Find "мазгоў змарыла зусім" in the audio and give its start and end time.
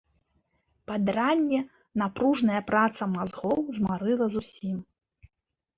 3.15-4.77